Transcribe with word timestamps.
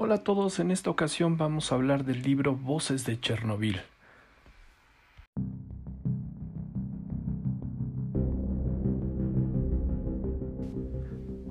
Hola 0.00 0.14
a 0.14 0.22
todos, 0.22 0.60
en 0.60 0.70
esta 0.70 0.90
ocasión 0.90 1.36
vamos 1.36 1.72
a 1.72 1.74
hablar 1.74 2.04
del 2.04 2.22
libro 2.22 2.54
Voces 2.54 3.04
de 3.04 3.18
Chernobyl. 3.18 3.80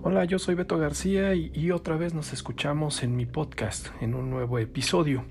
Hola, 0.02 0.24
yo 0.24 0.40
soy 0.40 0.56
Beto 0.56 0.78
García 0.78 1.36
y, 1.36 1.72
otra 1.72 1.98
vez 1.98 2.14
nos 2.14 2.32
escuchamos 2.32 3.04
en 3.04 3.18
mi 3.18 3.26
podcast, 3.26 3.90
en 4.00 4.14
un 4.14 4.30
nuevo 4.30 4.60
episodio. 4.60 5.26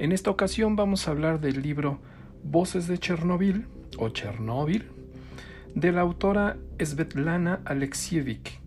En 0.00 0.10
esta 0.10 0.30
ocasión 0.30 0.74
vamos 0.74 1.06
a 1.06 1.12
hablar 1.12 1.40
del 1.40 1.62
libro 1.62 2.00
Voces 2.42 2.88
de 2.88 2.98
Chernobyl 2.98 3.68
o 3.96 4.08
Chernóbil 4.08 4.88
de 5.76 5.92
la 5.92 6.00
autora 6.00 6.56
Svetlana 6.80 7.60
Alexievich. 7.64 8.58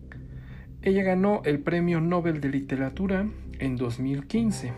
Ella 0.80 1.02
ganó 1.02 1.42
el 1.44 1.58
Premio 1.58 2.00
Nobel 2.00 2.40
de 2.40 2.48
Literatura 2.48 3.26
en 3.60 3.76
2015. 3.76 4.72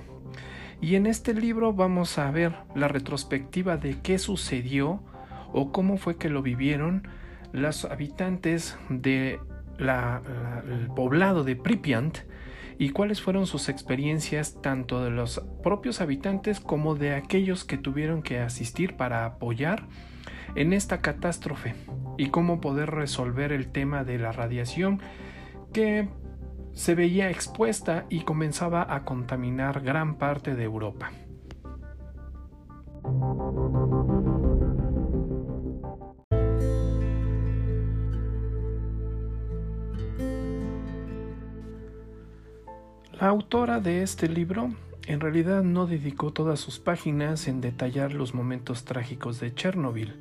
Y 0.80 0.94
en 0.94 1.06
este 1.06 1.34
libro 1.34 1.72
vamos 1.72 2.18
a 2.18 2.30
ver 2.30 2.54
la 2.74 2.88
retrospectiva 2.88 3.76
de 3.76 3.98
qué 4.02 4.18
sucedió 4.18 5.02
o 5.52 5.72
cómo 5.72 5.96
fue 5.96 6.16
que 6.16 6.28
lo 6.28 6.42
vivieron 6.42 7.08
los 7.52 7.84
habitantes 7.86 8.76
del 8.88 9.38
poblado 10.94 11.44
de 11.44 11.56
Pripyat 11.56 12.18
y 12.78 12.90
cuáles 12.90 13.22
fueron 13.22 13.46
sus 13.46 13.68
experiencias 13.68 14.60
tanto 14.60 15.02
de 15.02 15.10
los 15.10 15.42
propios 15.62 16.00
habitantes 16.00 16.60
como 16.60 16.94
de 16.94 17.14
aquellos 17.14 17.64
que 17.64 17.78
tuvieron 17.78 18.22
que 18.22 18.40
asistir 18.40 18.96
para 18.96 19.24
apoyar 19.24 19.86
en 20.54 20.72
esta 20.72 21.00
catástrofe 21.00 21.74
y 22.18 22.28
cómo 22.28 22.60
poder 22.60 22.90
resolver 22.90 23.52
el 23.52 23.68
tema 23.68 24.04
de 24.04 24.18
la 24.18 24.32
radiación 24.32 25.00
que 25.72 26.08
se 26.76 26.94
veía 26.94 27.30
expuesta 27.30 28.04
y 28.10 28.20
comenzaba 28.20 28.94
a 28.94 29.04
contaminar 29.04 29.80
gran 29.80 30.16
parte 30.16 30.54
de 30.54 30.64
Europa. 30.64 31.10
La 43.18 43.28
autora 43.28 43.80
de 43.80 44.02
este 44.02 44.28
libro 44.28 44.68
en 45.06 45.20
realidad 45.20 45.62
no 45.62 45.86
dedicó 45.86 46.34
todas 46.34 46.60
sus 46.60 46.78
páginas 46.78 47.48
en 47.48 47.62
detallar 47.62 48.12
los 48.12 48.34
momentos 48.34 48.84
trágicos 48.84 49.40
de 49.40 49.54
Chernobyl. 49.54 50.14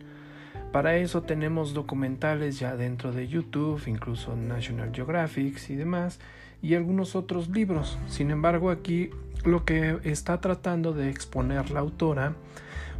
Para 0.72 0.96
eso 0.96 1.22
tenemos 1.22 1.74
documentales 1.74 2.60
ya 2.60 2.78
dentro 2.78 3.12
de 3.12 3.28
YouTube, 3.28 3.82
incluso 3.88 4.38
National 4.38 4.92
Geographic 4.94 5.70
y 5.70 5.76
demás, 5.76 6.22
y 6.66 6.74
algunos 6.74 7.16
otros 7.16 7.50
libros. 7.50 8.00
Sin 8.08 8.32
embargo, 8.32 8.72
aquí 8.72 9.12
lo 9.44 9.66
que 9.66 10.00
está 10.04 10.42
tratando 10.42 10.94
de 10.94 11.12
exponer 11.12 11.70
la 11.70 11.82
autora 11.82 12.34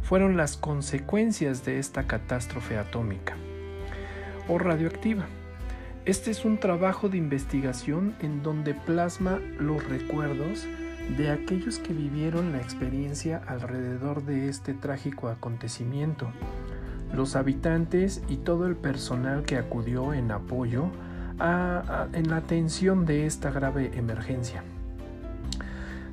fueron 0.02 0.36
las 0.36 0.56
consecuencias 0.56 1.64
de 1.64 1.80
esta 1.80 2.06
catástrofe 2.06 2.78
atómica 2.78 3.36
o 4.46 4.58
radioactiva. 4.58 5.26
Este 6.04 6.30
es 6.30 6.44
un 6.44 6.58
trabajo 6.58 7.08
de 7.08 7.18
investigación 7.18 8.14
en 8.20 8.44
donde 8.44 8.72
plasma 8.72 9.40
los 9.58 9.84
recuerdos 9.88 10.64
de 11.16 11.32
aquellos 11.32 11.80
que 11.80 11.92
vivieron 11.92 12.52
la 12.52 12.58
experiencia 12.58 13.42
alrededor 13.48 14.24
de 14.24 14.48
este 14.48 14.74
trágico 14.74 15.26
acontecimiento, 15.26 16.28
los 17.12 17.34
habitantes 17.34 18.22
y 18.28 18.36
todo 18.36 18.68
el 18.68 18.76
personal 18.76 19.42
que 19.42 19.56
acudió 19.56 20.14
en 20.14 20.30
apoyo 20.30 20.92
en 21.38 22.30
la 22.30 22.36
atención 22.36 23.06
de 23.06 23.26
esta 23.26 23.50
grave 23.50 23.92
emergencia. 23.94 24.62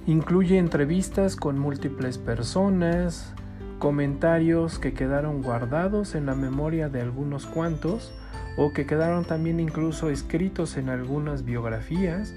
Incluye 0.06 0.58
entrevistas 0.58 1.36
con 1.36 1.58
múltiples 1.58 2.18
personas, 2.18 3.34
comentarios 3.80 4.80
que 4.80 4.94
quedaron 4.94 5.42
guardados 5.42 6.16
en 6.16 6.26
la 6.26 6.36
memoria 6.36 6.90
de 6.90 7.02
algunos 7.02 7.46
cuantos 7.46 8.14
o 8.58 8.74
que 8.74 8.86
quedaron 8.86 9.26
también 9.26 9.60
incluso 9.60 10.10
escritos 10.10 10.78
en 10.78 10.90
algunas 10.90 11.46
biografías 11.46 12.34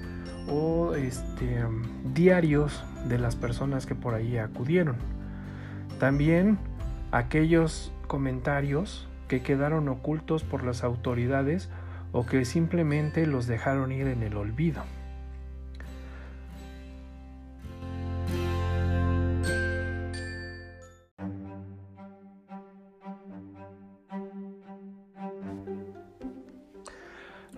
o 0.49 0.95
este, 0.95 1.65
diarios 2.13 2.83
de 3.07 3.19
las 3.19 3.35
personas 3.35 3.85
que 3.85 3.95
por 3.95 4.13
ahí 4.13 4.37
acudieron. 4.37 4.95
También 5.99 6.57
aquellos 7.11 7.91
comentarios 8.07 9.07
que 9.27 9.41
quedaron 9.41 9.89
ocultos 9.89 10.43
por 10.43 10.63
las 10.63 10.83
autoridades 10.83 11.69
o 12.11 12.25
que 12.25 12.45
simplemente 12.45 13.25
los 13.27 13.47
dejaron 13.47 13.91
ir 13.91 14.07
en 14.07 14.23
el 14.23 14.37
olvido. 14.37 14.83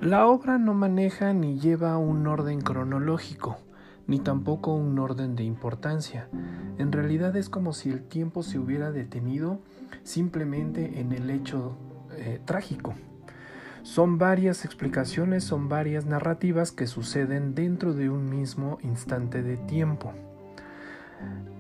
La 0.02 0.28
obra 0.28 0.58
no 0.58 0.74
maneja 0.74 1.34
ni 1.34 1.60
lleva 1.60 1.98
un 1.98 2.26
orden 2.26 2.62
cronológico, 2.62 3.58
ni 4.08 4.18
tampoco 4.18 4.74
un 4.74 4.98
orden 4.98 5.36
de 5.36 5.44
importancia. 5.44 6.30
En 6.78 6.94
realidad 6.94 7.36
es 7.36 7.50
como 7.50 7.74
si 7.74 7.90
el 7.90 8.02
tiempo 8.04 8.42
se 8.42 8.58
hubiera 8.58 8.92
detenido 8.92 9.60
simplemente 10.04 11.02
en 11.02 11.12
el 11.12 11.30
hecho 11.30 11.76
eh, 12.16 12.40
trágico. 12.46 12.96
Son 13.90 14.20
varias 14.20 14.66
explicaciones, 14.66 15.44
son 15.44 15.68
varias 15.68 16.06
narrativas 16.06 16.72
que 16.72 16.86
suceden 16.86 17.56
dentro 17.56 17.96
de 17.96 18.08
un 18.12 18.30
mismo 18.30 18.78
instante 18.84 19.42
de 19.42 19.58
tiempo. 19.58 20.14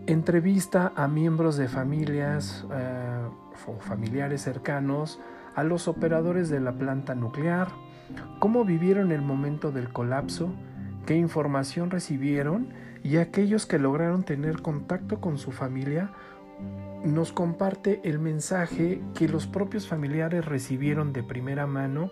Entrevista 0.06 0.94
a 0.95 1.07
miembros 1.07 1.57
de 1.57 1.67
familias 1.67 2.67
eh, 2.72 3.28
o 3.66 3.79
familiares 3.79 4.44
cercanos, 4.44 5.19
a 5.56 5.63
los 5.63 5.88
operadores 5.88 6.50
de 6.50 6.59
la 6.59 6.72
planta 6.72 7.16
nuclear, 7.16 7.69
cómo 8.38 8.63
vivieron 8.63 9.11
el 9.11 9.23
momento 9.23 9.72
del 9.72 9.91
colapso, 9.91 10.51
qué 11.07 11.16
información 11.16 11.90
recibieron 11.90 12.69
y 13.03 13.17
aquellos 13.17 13.66
que 13.66 13.79
lograron 13.79 14.22
tener 14.22 14.61
contacto 14.61 15.19
con 15.19 15.40
su 15.40 15.51
familia 15.51 16.11
nos 17.03 17.31
comparte 17.31 18.01
el 18.03 18.19
mensaje 18.19 19.01
que 19.15 19.27
los 19.27 19.47
propios 19.47 19.87
familiares 19.87 20.45
recibieron 20.45 21.13
de 21.13 21.23
primera 21.23 21.65
mano, 21.67 22.11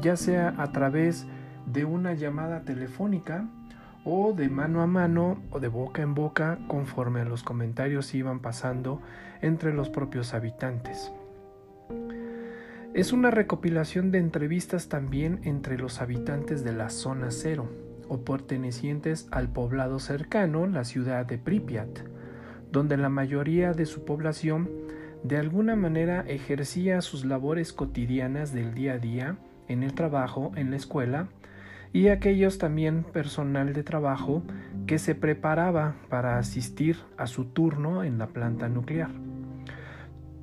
ya 0.00 0.16
sea 0.16 0.54
a 0.58 0.72
través 0.72 1.26
de 1.66 1.84
una 1.84 2.14
llamada 2.14 2.62
telefónica 2.62 3.48
o 4.04 4.32
de 4.32 4.48
mano 4.48 4.82
a 4.82 4.86
mano 4.86 5.38
o 5.50 5.60
de 5.60 5.68
boca 5.68 6.02
en 6.02 6.14
boca 6.14 6.58
conforme 6.68 7.20
a 7.20 7.24
los 7.24 7.42
comentarios 7.42 8.14
iban 8.14 8.40
pasando 8.40 9.00
entre 9.40 9.72
los 9.72 9.88
propios 9.88 10.34
habitantes. 10.34 11.12
Es 12.92 13.12
una 13.12 13.30
recopilación 13.30 14.10
de 14.10 14.18
entrevistas 14.18 14.88
también 14.88 15.40
entre 15.42 15.78
los 15.78 16.00
habitantes 16.00 16.62
de 16.62 16.72
la 16.72 16.90
zona 16.90 17.30
cero 17.30 17.68
o 18.08 18.20
pertenecientes 18.20 19.26
al 19.30 19.48
poblado 19.48 19.98
cercano, 19.98 20.66
la 20.66 20.84
ciudad 20.84 21.26
de 21.26 21.38
Pripyat 21.38 22.13
donde 22.74 22.96
la 22.96 23.08
mayoría 23.08 23.72
de 23.72 23.86
su 23.86 24.04
población 24.04 24.68
de 25.22 25.38
alguna 25.38 25.76
manera 25.76 26.24
ejercía 26.26 27.00
sus 27.02 27.24
labores 27.24 27.72
cotidianas 27.72 28.52
del 28.52 28.74
día 28.74 28.94
a 28.94 28.98
día 28.98 29.36
en 29.68 29.84
el 29.84 29.94
trabajo, 29.94 30.50
en 30.56 30.72
la 30.72 30.76
escuela, 30.76 31.28
y 31.92 32.08
aquellos 32.08 32.58
también 32.58 33.04
personal 33.04 33.72
de 33.74 33.84
trabajo 33.84 34.42
que 34.88 34.98
se 34.98 35.14
preparaba 35.14 35.94
para 36.08 36.36
asistir 36.36 36.98
a 37.16 37.28
su 37.28 37.44
turno 37.44 38.02
en 38.02 38.18
la 38.18 38.26
planta 38.26 38.68
nuclear. 38.68 39.10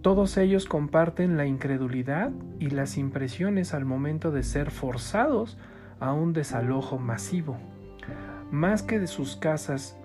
Todos 0.01 0.37
ellos 0.37 0.65
comparten 0.65 1.35
la 1.35 1.45
incredulidad 1.45 2.31
y 2.59 2.69
las 2.69 2.97
impresiones 2.97 3.73
al 3.73 3.83
momento 3.83 4.31
de 4.31 4.43
ser 4.43 4.71
forzados 4.71 5.57
a 5.99 6.13
un 6.13 6.31
desalojo 6.31 6.97
masivo. 6.97 7.57
Más 8.51 8.83
que 8.83 8.99
de 8.99 9.07
sus 9.07 9.35
casas 9.35 9.97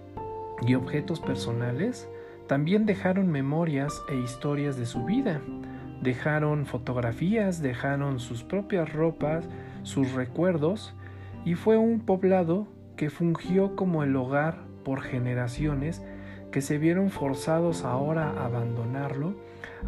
y 0.67 0.75
objetos 0.75 1.21
personales, 1.21 2.09
también 2.47 2.87
dejaron 2.87 3.31
memorias 3.31 4.03
e 4.09 4.17
historias 4.17 4.77
de 4.77 4.87
su 4.87 5.05
vida. 5.05 5.41
Dejaron 6.01 6.67
fotografías, 6.67 7.61
dejaron 7.61 8.21
sus 8.21 8.45
propias 8.45 8.93
ropas, 8.93 9.49
sus 9.83 10.13
recuerdos, 10.13 10.95
y 11.45 11.55
fue 11.55 11.77
un 11.77 12.01
poblado 12.01 12.69
que 12.97 13.11
fungió 13.11 13.77
como 13.77 14.03
el 14.03 14.15
hogar 14.17 14.59
por 14.85 15.01
generaciones 15.01 16.03
que 16.51 16.61
se 16.61 16.79
vieron 16.79 17.11
forzados 17.11 17.85
ahora 17.85 18.31
a 18.31 18.47
abandonarlo 18.47 19.35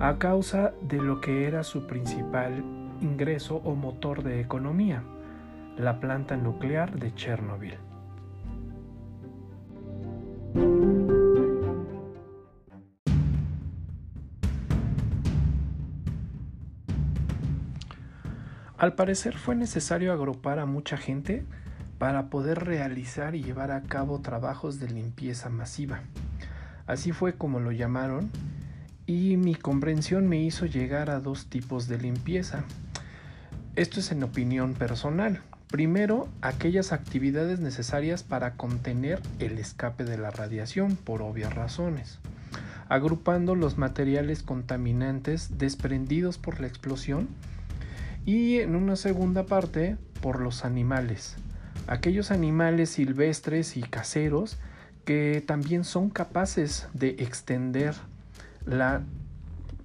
a 0.01 0.19
causa 0.19 0.73
de 0.83 0.99
lo 0.99 1.21
que 1.21 1.47
era 1.47 1.63
su 1.63 1.87
principal 1.87 2.63
ingreso 3.01 3.57
o 3.65 3.75
motor 3.75 4.23
de 4.23 4.41
economía, 4.41 5.03
la 5.77 6.01
planta 6.01 6.37
nuclear 6.37 6.99
de 6.99 7.15
Chernobyl. 7.15 7.88
Al 18.79 18.95
parecer 18.95 19.37
fue 19.37 19.57
necesario 19.57 20.13
agrupar 20.13 20.61
a 20.61 20.67
mucha 20.67 20.97
gente 20.97 21.45
para 21.99 22.31
poder 22.31 22.65
realizar 22.65 23.35
y 23.35 23.43
llevar 23.43 23.73
a 23.73 23.83
cabo 23.83 24.21
trabajos 24.21 24.79
de 24.79 24.89
limpieza 24.89 25.49
masiva. 25.49 26.03
Así 26.87 27.11
fue 27.11 27.35
como 27.35 27.59
lo 27.59 27.73
llamaron 27.73 28.31
y 29.05 29.37
mi 29.37 29.57
comprensión 29.57 30.29
me 30.29 30.41
hizo 30.41 30.65
llegar 30.65 31.11
a 31.11 31.19
dos 31.19 31.47
tipos 31.47 31.89
de 31.89 31.99
limpieza. 31.99 32.63
Esto 33.75 33.99
es 33.99 34.13
en 34.13 34.23
opinión 34.23 34.75
personal. 34.75 35.41
Primero, 35.67 36.29
aquellas 36.41 36.93
actividades 36.93 37.59
necesarias 37.59 38.23
para 38.23 38.55
contener 38.55 39.21
el 39.41 39.59
escape 39.59 40.05
de 40.05 40.19
la 40.19 40.31
radiación 40.31 40.95
por 40.95 41.21
obvias 41.21 41.53
razones, 41.53 42.21
agrupando 42.89 43.57
los 43.57 43.77
materiales 43.77 44.45
contaminantes 44.45 45.59
desprendidos 45.59 46.39
por 46.39 46.61
la 46.61 46.69
explosión 46.69 47.27
y 48.25 48.59
en 48.59 48.75
una 48.75 48.97
segunda 48.97 49.47
parte 49.47 49.97
por 50.21 50.41
los 50.41 50.65
animales, 50.65 51.37
aquellos 51.87 52.31
animales 52.31 52.91
silvestres 52.91 53.77
y 53.77 53.83
caseros 53.83 54.59
que 55.05 55.43
también 55.47 55.85
son 55.85 56.11
capaces 56.11 56.89
de 56.93 57.11
extender 57.19 57.95
la 58.67 59.03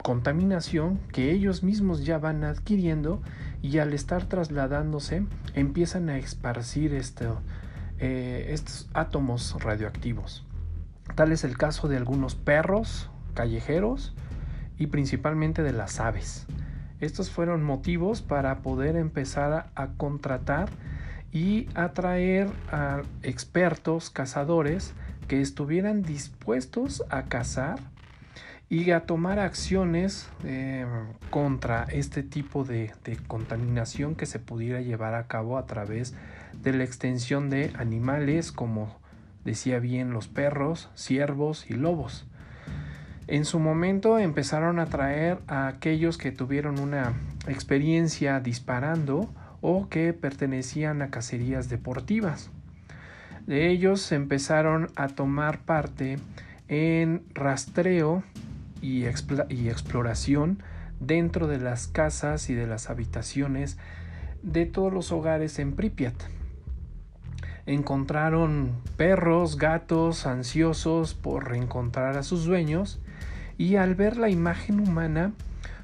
contaminación 0.03 0.99
que 1.13 1.31
ellos 1.31 1.63
mismos 1.63 2.05
ya 2.05 2.17
van 2.17 2.43
adquiriendo 2.43 3.21
y 3.61 3.77
al 3.77 3.93
estar 3.93 4.25
trasladándose 4.25 5.25
empiezan 5.55 6.09
a 6.09 6.17
esparcir 6.17 6.93
eh, 6.93 8.45
estos 8.49 8.89
átomos 8.93 9.55
radioactivos. 9.63 10.45
Tal 11.15 11.31
es 11.31 11.45
el 11.45 11.57
caso 11.57 11.87
de 11.87 11.95
algunos 11.95 12.35
perros 12.35 13.09
callejeros 13.33 14.13
y 14.77 14.87
principalmente 14.87 15.63
de 15.63 15.71
las 15.71 15.99
aves. 15.99 16.45
Estos 17.03 17.29
fueron 17.29 17.63
motivos 17.63 18.21
para 18.21 18.59
poder 18.59 18.95
empezar 18.95 19.69
a, 19.75 19.87
contratar 19.97 20.69
y 21.33 21.67
atraer 21.75 22.49
a 22.71 23.01
expertos 23.23 24.09
cazadores 24.09 24.93
que 25.27 25.41
estuvieran 25.41 26.01
dispuestos 26.01 27.03
a 27.09 27.23
cazar 27.23 27.79
y 28.69 28.91
a 28.91 29.01
tomar 29.01 29.37
acciones 29.39 30.29
eh, 30.45 30.85
contra 31.29 31.83
este 31.91 32.23
tipo 32.23 32.63
de, 32.63 32.93
contaminación 33.27 34.15
que 34.15 34.25
se 34.25 34.39
pudiera 34.39 34.79
llevar 34.79 35.13
a 35.13 35.27
cabo 35.27 35.57
a 35.57 35.65
través 35.65 36.15
de 36.53 36.71
la 36.71 36.85
extensión 36.85 37.49
de 37.49 37.73
animales 37.77 38.53
como 38.53 38.97
decía 39.43 39.79
bien 39.79 40.11
los 40.11 40.29
perros, 40.29 40.89
ciervos 40.95 41.69
y 41.69 41.73
lobos. 41.73 42.25
En 43.27 43.45
su 43.45 43.59
momento 43.59 44.19
empezaron 44.19 44.79
a 44.79 44.87
traer 44.87 45.39
a 45.47 45.67
aquellos 45.67 46.17
que 46.17 46.31
tuvieron 46.31 46.79
una 46.79 47.13
experiencia 47.47 48.39
disparando 48.41 49.29
o 49.61 49.87
que 49.87 50.11
pertenecían 50.11 51.01
a 51.01 51.09
cacerías 51.09 51.69
deportivas. 51.69 52.49
De 53.47 53.69
ellos 53.69 54.11
empezaron 54.11 54.89
a 54.95 55.07
tomar 55.07 55.59
parte 55.59 56.17
en 56.67 57.23
rastreo 57.33 58.23
y, 58.81 59.05
exploración 59.05 60.61
dentro 60.99 61.47
de 61.47 61.59
las 61.59 61.87
casas 61.87 62.49
y 62.49 62.53
de 62.53 62.67
las 62.67 62.89
habitaciones 62.89 63.77
de 64.41 64.65
todos 64.65 64.91
los 64.91 65.13
hogares 65.13 65.59
en 65.59 65.73
Pripyat. 65.73 66.15
Encontraron 67.65 68.71
perros, 68.97 69.57
gatos 69.57 70.25
ansiosos 70.25 71.13
por 71.13 71.49
reencontrar 71.49 72.17
a 72.17 72.23
sus 72.23 72.43
dueños 72.43 72.99
y 73.57 73.75
al 73.75 73.95
ver 73.95 74.17
la 74.17 74.29
imagen 74.29 74.79
humana 74.79 75.33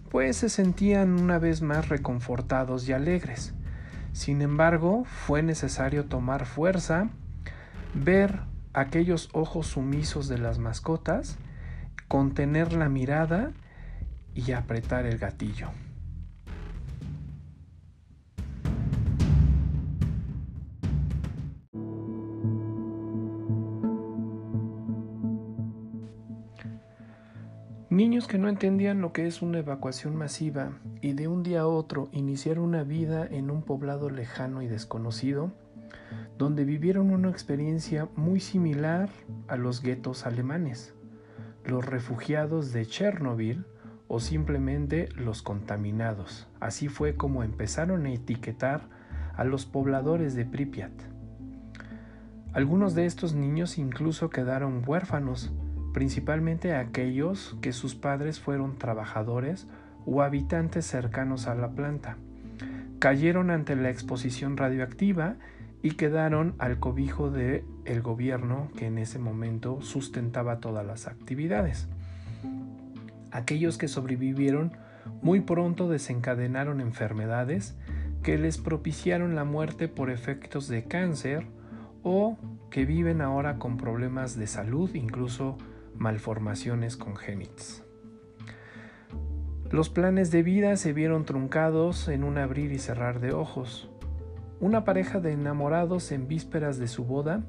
pues 0.09 0.37
se 0.37 0.49
sentían 0.49 1.19
una 1.19 1.37
vez 1.37 1.61
más 1.61 1.89
reconfortados 1.89 2.87
y 2.89 2.93
alegres. 2.93 3.53
Sin 4.11 4.41
embargo, 4.41 5.05
fue 5.05 5.43
necesario 5.43 6.05
tomar 6.05 6.45
fuerza, 6.45 7.09
ver 7.93 8.39
aquellos 8.73 9.29
ojos 9.33 9.67
sumisos 9.67 10.27
de 10.27 10.39
las 10.39 10.57
mascotas 10.57 11.37
contener 12.09 12.73
la 12.73 12.89
mirada 12.89 13.51
y 14.33 14.51
apretar 14.51 15.05
el 15.05 15.19
gatillo. 15.19 15.69
Niños 27.99 28.27
que 28.27 28.37
no 28.37 28.47
entendían 28.47 29.01
lo 29.01 29.11
que 29.11 29.27
es 29.27 29.41
una 29.41 29.59
evacuación 29.59 30.15
masiva 30.15 30.71
y 31.01 31.11
de 31.11 31.27
un 31.27 31.43
día 31.43 31.59
a 31.59 31.67
otro 31.67 32.07
iniciar 32.13 32.57
una 32.57 32.83
vida 32.83 33.27
en 33.29 33.51
un 33.51 33.61
poblado 33.61 34.09
lejano 34.09 34.61
y 34.61 34.67
desconocido, 34.67 35.51
donde 36.37 36.63
vivieron 36.63 37.11
una 37.11 37.29
experiencia 37.29 38.07
muy 38.15 38.39
similar 38.39 39.09
a 39.49 39.57
los 39.57 39.81
guetos 39.81 40.25
alemanes 40.25 40.93
los 41.65 41.85
refugiados 41.85 42.71
de 42.71 42.85
Chernobyl 42.85 43.65
o 44.07 44.21
simplemente 44.21 45.09
los 45.17 45.41
contaminados. 45.41 46.47
Así 46.61 46.87
fue 46.87 47.17
como 47.17 47.43
empezaron 47.43 48.05
a 48.05 48.13
etiquetar 48.13 48.87
a 49.35 49.43
los 49.43 49.65
pobladores 49.65 50.35
de 50.35 50.45
Pripyat. 50.45 50.93
Algunos 52.53 52.95
de 52.95 53.05
estos 53.05 53.33
niños 53.35 53.77
incluso 53.77 54.29
quedaron 54.29 54.83
huérfanos, 54.87 55.51
principalmente 55.93 56.75
aquellos 56.75 57.57
que 57.61 57.73
sus 57.73 57.95
padres 57.95 58.39
fueron 58.39 58.77
trabajadores 58.77 59.67
o 60.05 60.21
habitantes 60.21 60.85
cercanos 60.85 61.47
a 61.47 61.55
la 61.55 61.69
planta. 61.71 62.17
Cayeron 62.99 63.49
ante 63.51 63.75
la 63.75 63.89
exposición 63.89 64.57
radioactiva 64.57 65.35
y 65.81 65.91
quedaron 65.91 66.55
al 66.57 66.79
cobijo 66.79 67.31
de 67.31 67.63
el 67.85 68.01
gobierno 68.01 68.69
que 68.77 68.87
en 68.87 68.97
ese 68.97 69.19
momento 69.19 69.81
sustentaba 69.81 70.59
todas 70.59 70.85
las 70.85 71.07
actividades. 71.07 71.87
Aquellos 73.31 73.77
que 73.77 73.87
sobrevivieron 73.87 74.73
muy 75.21 75.39
pronto 75.39 75.89
desencadenaron 75.89 76.81
enfermedades 76.81 77.75
que 78.23 78.37
les 78.37 78.57
propiciaron 78.57 79.35
la 79.35 79.45
muerte 79.45 79.87
por 79.87 80.09
efectos 80.09 80.67
de 80.67 80.83
cáncer 80.83 81.45
o 82.03 82.37
que 82.69 82.85
viven 82.85 83.21
ahora 83.21 83.57
con 83.57 83.77
problemas 83.77 84.37
de 84.37 84.47
salud, 84.47 84.93
incluso 84.93 85.57
malformaciones 85.99 86.97
congénitas. 86.97 87.83
Los 89.69 89.89
planes 89.89 90.31
de 90.31 90.41
vida 90.41 90.75
se 90.77 90.93
vieron 90.93 91.25
truncados 91.25 92.07
en 92.07 92.23
un 92.23 92.39
abrir 92.39 92.71
y 92.71 92.79
cerrar 92.79 93.19
de 93.19 93.33
ojos. 93.33 93.91
Una 94.59 94.83
pareja 94.83 95.19
de 95.19 95.33
enamorados 95.33 96.11
en 96.11 96.27
vísperas 96.27 96.79
de 96.79 96.87
su 96.87 97.05
boda 97.05 97.43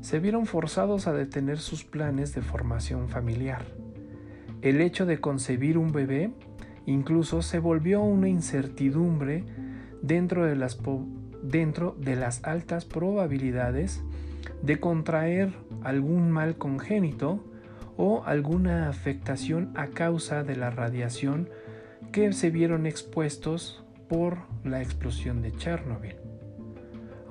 se 0.00 0.20
vieron 0.20 0.46
forzados 0.46 1.08
a 1.08 1.12
detener 1.12 1.58
sus 1.58 1.84
planes 1.84 2.32
de 2.34 2.42
formación 2.42 3.08
familiar. 3.08 3.64
El 4.62 4.80
hecho 4.80 5.04
de 5.04 5.20
concebir 5.20 5.76
un 5.76 5.90
bebé 5.90 6.30
incluso 6.86 7.42
se 7.42 7.58
volvió 7.58 8.02
una 8.02 8.28
incertidumbre 8.28 9.44
dentro 10.00 10.44
de 10.44 10.54
las, 10.54 10.78
dentro 11.42 11.96
de 11.98 12.14
las 12.14 12.44
altas 12.44 12.84
probabilidades 12.84 14.04
de 14.62 14.78
contraer 14.78 15.52
algún 15.82 16.30
mal 16.30 16.56
congénito 16.56 17.42
o 17.96 18.24
alguna 18.24 18.88
afectación 18.88 19.72
a 19.76 19.88
causa 19.88 20.42
de 20.42 20.56
la 20.56 20.70
radiación 20.70 21.48
que 22.12 22.32
se 22.32 22.50
vieron 22.50 22.86
expuestos 22.86 23.84
por 24.08 24.38
la 24.64 24.82
explosión 24.82 25.42
de 25.42 25.52
Chernobyl 25.52 26.16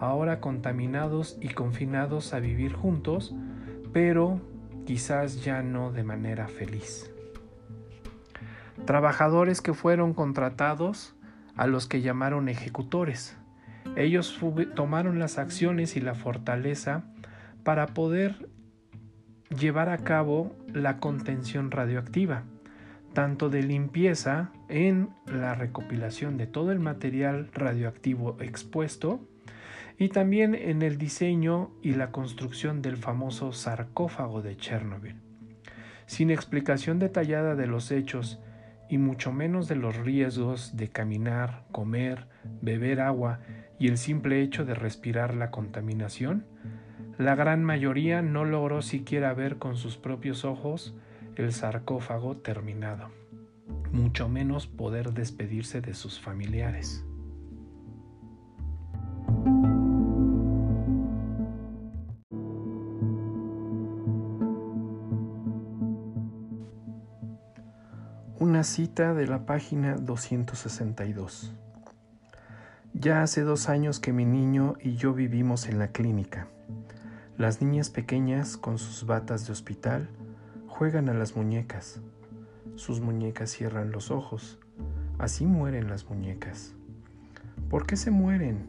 ahora 0.03 0.41
contaminados 0.41 1.37
y 1.39 1.49
confinados 1.49 2.33
a 2.33 2.39
vivir 2.39 2.73
juntos, 2.73 3.33
pero 3.93 4.41
quizás 4.85 5.43
ya 5.43 5.61
no 5.61 5.91
de 5.91 6.03
manera 6.03 6.47
feliz. 6.47 7.09
Trabajadores 8.85 9.61
que 9.61 9.73
fueron 9.73 10.13
contratados 10.13 11.15
a 11.55 11.67
los 11.67 11.87
que 11.87 12.01
llamaron 12.01 12.49
ejecutores. 12.49 13.37
Ellos 13.95 14.37
tomaron 14.75 15.19
las 15.19 15.37
acciones 15.37 15.95
y 15.95 16.01
la 16.01 16.15
fortaleza 16.15 17.03
para 17.63 17.87
poder 17.87 18.49
llevar 19.55 19.89
a 19.89 19.99
cabo 19.99 20.55
la 20.73 20.97
contención 20.97 21.71
radioactiva, 21.71 22.43
tanto 23.13 23.49
de 23.49 23.63
limpieza 23.63 24.51
en 24.69 25.09
la 25.27 25.55
recopilación 25.55 26.37
de 26.37 26.47
todo 26.47 26.71
el 26.71 26.79
material 26.79 27.49
radioactivo 27.53 28.37
expuesto, 28.39 29.27
y 29.97 30.09
también 30.09 30.55
en 30.55 30.81
el 30.81 30.97
diseño 30.97 31.71
y 31.81 31.93
la 31.93 32.11
construcción 32.11 32.81
del 32.81 32.97
famoso 32.97 33.53
sarcófago 33.53 34.41
de 34.41 34.57
Chernobyl. 34.57 35.15
Sin 36.07 36.31
explicación 36.31 36.99
detallada 36.99 37.55
de 37.55 37.67
los 37.67 37.91
hechos 37.91 38.39
y 38.89 38.97
mucho 38.97 39.31
menos 39.31 39.67
de 39.67 39.75
los 39.75 39.95
riesgos 39.97 40.75
de 40.75 40.89
caminar, 40.89 41.65
comer, 41.71 42.27
beber 42.61 43.01
agua 43.01 43.39
y 43.79 43.87
el 43.87 43.97
simple 43.97 44.41
hecho 44.41 44.65
de 44.65 44.75
respirar 44.75 45.35
la 45.35 45.51
contaminación, 45.51 46.45
la 47.23 47.35
gran 47.35 47.63
mayoría 47.63 48.21
no 48.21 48.43
logró 48.43 48.81
siquiera 48.81 49.33
ver 49.33 49.57
con 49.57 49.77
sus 49.77 49.95
propios 49.95 50.43
ojos 50.43 50.93
el 51.37 51.53
sarcófago 51.53 52.35
terminado, 52.35 53.11
mucho 53.93 54.27
menos 54.27 54.67
poder 54.67 55.13
despedirse 55.13 55.79
de 55.79 55.93
sus 55.93 56.19
familiares. 56.19 57.05
Una 68.37 68.63
cita 68.65 69.13
de 69.13 69.27
la 69.27 69.45
página 69.45 69.95
262. 69.95 71.53
Ya 72.93 73.21
hace 73.21 73.43
dos 73.43 73.69
años 73.69 74.01
que 74.01 74.11
mi 74.11 74.25
niño 74.25 74.73
y 74.81 74.97
yo 74.97 75.13
vivimos 75.13 75.69
en 75.69 75.79
la 75.79 75.87
clínica. 75.87 76.49
Las 77.35 77.63
niñas 77.63 77.89
pequeñas, 77.89 78.57
con 78.57 78.77
sus 78.77 79.07
batas 79.07 79.47
de 79.47 79.53
hospital, 79.53 80.07
juegan 80.67 81.09
a 81.09 81.15
las 81.15 81.35
muñecas. 81.35 81.99
Sus 82.75 83.01
muñecas 83.01 83.49
cierran 83.49 83.91
los 83.91 84.11
ojos. 84.11 84.59
Así 85.17 85.47
mueren 85.47 85.89
las 85.89 86.07
muñecas. 86.07 86.75
¿Por 87.71 87.87
qué 87.87 87.95
se 87.95 88.11
mueren? 88.11 88.67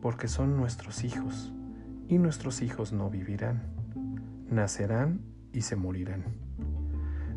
Porque 0.00 0.26
son 0.26 0.56
nuestros 0.56 1.04
hijos, 1.04 1.52
y 2.08 2.16
nuestros 2.16 2.62
hijos 2.62 2.94
no 2.94 3.10
vivirán. 3.10 3.62
Nacerán 4.48 5.20
y 5.52 5.60
se 5.60 5.76
morirán. 5.76 6.24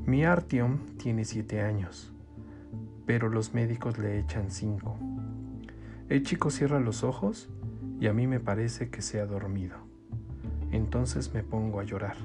Mi 0.06 0.24
Artyom 0.24 0.96
tiene 0.98 1.26
siete 1.26 1.64
años, 1.64 2.14
pero 3.06 3.28
los 3.28 3.54
médicos 3.54 3.98
le 3.98 4.20
echan 4.20 4.52
cinco. 4.52 4.98
El 6.08 6.24
chico 6.24 6.50
cierra 6.50 6.80
los 6.80 7.04
ojos 7.04 7.50
y 8.00 8.08
a 8.08 8.14
mí 8.14 8.26
me 8.26 8.40
parece 8.40 8.90
que 8.90 9.02
se 9.02 9.20
ha 9.20 9.26
dormido. 9.26 9.85
Entonces 10.76 11.34
me 11.34 11.42
pongo 11.42 11.80
a 11.80 11.86
llorar. 11.86 12.18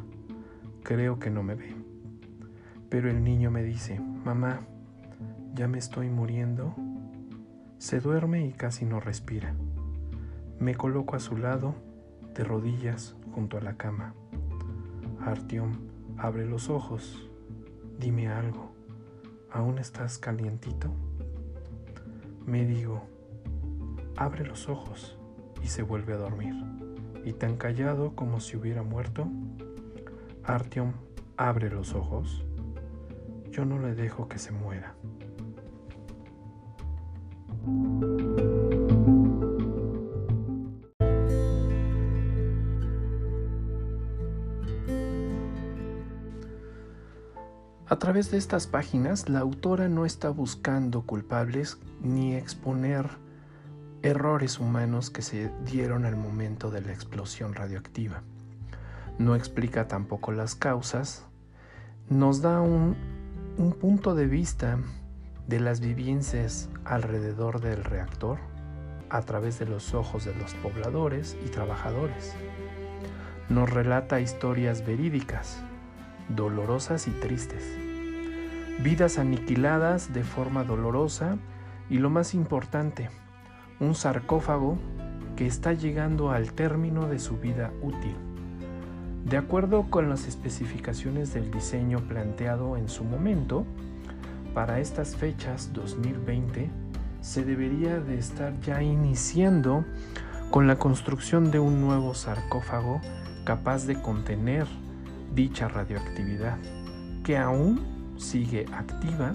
Creo 0.83 1.21
que 1.21 1.31
no 1.31 1.45
me 1.45 1.55
ve. 1.55 1.73
Pero 2.89 3.09
el 3.09 3.23
niño 3.23 3.53
me 3.53 3.63
dice, 3.63 4.01
mamá, 4.01 4.63
ya 5.55 5.69
me 5.69 5.79
estoy 5.79 6.11
muriendo. 6.11 6.75
Se 7.79 8.01
duerme 8.01 8.45
y 8.45 8.53
casi 8.53 8.85
no 8.85 8.99
respira. 8.99 9.55
Me 10.59 10.75
coloco 10.75 11.15
a 11.15 11.21
su 11.21 11.37
lado, 11.37 11.77
de 12.35 12.43
rodillas, 12.43 13.15
junto 13.37 13.57
a 13.57 13.61
la 13.61 13.77
cama. 13.77 14.15
Artyom 15.21 15.71
abre 16.19 16.45
los 16.45 16.71
ojos. 16.71 17.31
Dime 18.01 18.27
algo. 18.27 18.73
¿Aún 19.53 19.79
estás 19.79 20.19
calientito? 20.19 20.91
Me 22.47 22.67
digo, 22.67 23.05
abre 24.17 24.45
los 24.45 24.69
ojos 24.69 25.17
y 25.63 25.69
se 25.69 25.83
vuelve 25.85 26.15
a 26.15 26.17
dormir. 26.17 26.80
Y 27.25 27.33
tan 27.35 27.57
callado 27.57 28.15
como 28.15 28.41
si 28.41 28.57
hubiera 28.57 28.83
muerto, 28.83 29.29
Artyom 30.45 30.93
abre 31.37 31.71
los 31.71 31.95
ojos. 31.95 32.45
Yo 33.51 33.65
no 33.65 33.79
le 33.79 33.95
dejo 33.95 34.29
que 34.29 34.39
se 34.39 34.53
muera. 34.53 34.95
A 47.87 47.99
través 47.99 48.31
de 48.31 48.39
estas 48.39 48.67
páginas, 48.67 49.29
la 49.29 49.41
autora 49.41 49.89
no 49.89 50.07
está 50.07 50.31
buscando 50.31 51.03
culpables 51.03 51.77
ni 52.01 52.35
exponer 52.35 53.09
errores 54.03 54.59
humanos 54.59 55.11
que 55.11 55.23
se 55.23 55.51
dieron 55.65 56.05
al 56.05 56.17
momento 56.17 56.71
de 56.71 56.81
la 56.81 56.93
explosión 56.93 57.55
radioactiva. 57.55 58.23
No 59.19 59.35
explica 59.35 59.89
tampoco 59.89 60.33
las 60.33 60.55
causas, 60.55 61.27
nos 62.09 62.41
da 62.41 62.61
un, 62.61 62.97
un 63.59 63.73
punto 63.73 64.15
de 64.15 64.27
vista 64.27 64.79
de 65.47 65.61
las 65.61 65.81
vivencias 65.81 66.71
alrededor 66.85 67.61
del 67.61 67.85
reactor 67.85 68.39
a 69.11 69.23
través 69.23 69.59
de 69.59 69.67
los 69.67 69.93
ojos 69.95 70.25
de 70.25 70.35
los 70.35 70.55
pobladores 70.55 71.37
y 71.45 71.49
trabajadores. 71.49 72.35
Nos 73.49 73.69
relata 73.69 74.21
historias 74.21 74.87
verídicas, 74.87 75.63
dolorosas 76.29 77.09
y 77.09 77.11
tristes. 77.11 77.65
Vidas 78.79 79.19
aniquiladas 79.19 80.15
de 80.15 80.23
forma 80.23 80.65
dolorosa 80.65 81.37
y 81.91 81.99
lo 81.99 82.09
más 82.09 82.35
importante, 82.35 83.11
un 83.81 83.95
sarcófago 83.95 84.79
que 85.37 85.47
está 85.47 85.73
llegando 85.73 86.31
al 86.31 86.53
término 86.53 87.07
de 87.07 87.19
su 87.19 87.39
vida 87.39 87.73
útil. 87.83 88.15
De 89.25 89.37
acuerdo 89.39 89.91
con 89.91 90.09
las 90.09 90.27
especificaciones 90.27 91.33
del 91.33 91.51
diseño 91.51 92.01
planteado 92.01 92.77
en 92.77 92.89
su 92.89 93.05
momento, 93.05 93.65
para 94.55 94.81
estas 94.81 95.17
fechas 95.17 95.73
2020 95.73 96.71
se 97.21 97.45
debería 97.45 98.01
de 98.01 98.19
estar 98.19 98.59
ya 98.61 98.83
iniciando 98.83 99.85
con 100.51 100.67
la 100.67 100.77
construcción 100.77 101.51
de 101.51 101.59
un 101.59 101.81
nuevo 101.81 102.15
sarcófago 102.15 103.01
capaz 103.45 103.87
de 103.87 104.01
contener 104.01 104.67
dicha 105.35 105.69
radioactividad, 105.69 106.59
que 107.25 107.39
aún 107.39 107.81
sigue 108.17 108.67
activa 108.73 109.35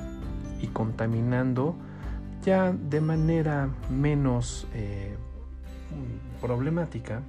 y 0.62 0.68
contaminando 0.68 1.76
ya 2.46 2.72
de 2.72 3.02
manera 3.02 3.70
menos 3.90 4.68
eh, 4.76 5.16
problemática 6.42 7.24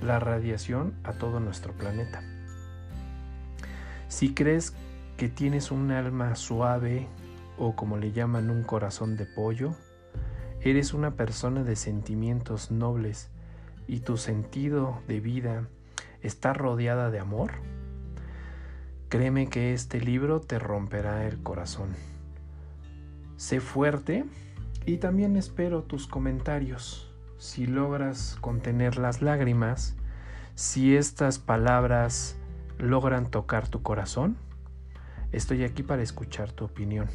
la 0.00 0.18
radiación 0.18 0.94
a 1.04 1.12
todo 1.12 1.38
nuestro 1.38 1.74
planeta. 1.74 2.22
Si 4.08 4.32
crees 4.32 4.74
que 5.18 5.28
tienes 5.28 5.70
un 5.70 5.90
alma 5.90 6.34
suave 6.34 7.06
o 7.58 7.76
como 7.76 7.98
le 7.98 8.12
llaman 8.12 8.48
un 8.48 8.62
corazón 8.62 9.18
de 9.18 9.26
pollo, 9.26 9.74
eres 10.62 10.94
una 10.94 11.10
persona 11.10 11.62
de 11.62 11.76
sentimientos 11.76 12.70
nobles 12.70 13.28
y 13.86 14.00
tu 14.00 14.16
sentido 14.16 15.02
de 15.08 15.20
vida 15.20 15.68
está 16.22 16.54
rodeada 16.54 17.10
de 17.10 17.18
amor, 17.18 17.52
créeme 19.10 19.48
que 19.48 19.74
este 19.74 20.00
libro 20.00 20.40
te 20.40 20.58
romperá 20.58 21.26
el 21.26 21.42
corazón. 21.42 21.90
Sé 23.42 23.58
fuerte 23.58 24.24
y 24.86 24.98
también 24.98 25.36
espero 25.36 25.82
tus 25.82 26.06
comentarios. 26.06 27.12
Si 27.38 27.66
logras 27.66 28.38
contener 28.40 28.98
las 28.98 29.20
lágrimas, 29.20 29.96
si 30.54 30.94
estas 30.94 31.40
palabras 31.40 32.36
logran 32.78 33.32
tocar 33.32 33.66
tu 33.66 33.82
corazón, 33.82 34.36
estoy 35.32 35.64
aquí 35.64 35.82
para 35.82 36.04
escuchar 36.04 36.52
tu 36.52 36.66
opinión. 36.66 37.08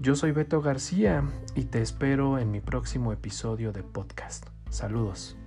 Yo 0.00 0.16
soy 0.16 0.32
Beto 0.32 0.60
García 0.62 1.22
y 1.54 1.66
te 1.66 1.80
espero 1.80 2.40
en 2.40 2.50
mi 2.50 2.60
próximo 2.60 3.12
episodio 3.12 3.70
de 3.70 3.84
podcast. 3.84 4.48
Saludos. 4.68 5.38